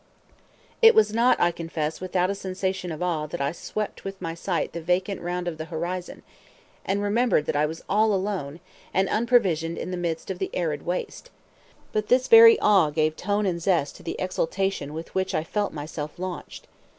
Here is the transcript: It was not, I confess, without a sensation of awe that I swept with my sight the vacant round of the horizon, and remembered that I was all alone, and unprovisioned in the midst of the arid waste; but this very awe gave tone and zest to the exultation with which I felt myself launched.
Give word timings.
It 0.81 0.95
was 0.95 1.13
not, 1.13 1.39
I 1.39 1.51
confess, 1.51 2.01
without 2.01 2.31
a 2.31 2.33
sensation 2.33 2.91
of 2.91 3.03
awe 3.03 3.27
that 3.27 3.39
I 3.39 3.51
swept 3.51 4.03
with 4.03 4.19
my 4.19 4.33
sight 4.33 4.73
the 4.73 4.81
vacant 4.81 5.21
round 5.21 5.47
of 5.47 5.59
the 5.59 5.65
horizon, 5.65 6.23
and 6.83 7.03
remembered 7.03 7.45
that 7.45 7.55
I 7.55 7.67
was 7.67 7.83
all 7.87 8.11
alone, 8.11 8.61
and 8.95 9.07
unprovisioned 9.09 9.77
in 9.77 9.91
the 9.91 9.97
midst 9.97 10.31
of 10.31 10.39
the 10.39 10.49
arid 10.55 10.87
waste; 10.87 11.29
but 11.93 12.07
this 12.07 12.27
very 12.27 12.59
awe 12.61 12.89
gave 12.89 13.15
tone 13.15 13.45
and 13.45 13.61
zest 13.61 13.95
to 13.97 14.01
the 14.01 14.15
exultation 14.19 14.95
with 14.95 15.13
which 15.13 15.35
I 15.35 15.43
felt 15.43 15.71
myself 15.71 16.17
launched. 16.17 16.67